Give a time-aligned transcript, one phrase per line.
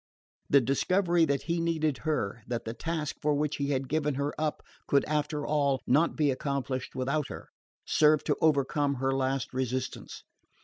[0.49, 4.33] The discovery that he needed her, that the task for which he had given her
[4.35, 7.49] up could after all not be accomplished without her,
[7.85, 10.23] served to overcome her last resistance.